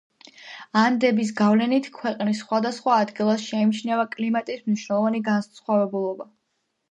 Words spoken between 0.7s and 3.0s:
ანდების გავლენით, ქვეყნის სხვადასხვა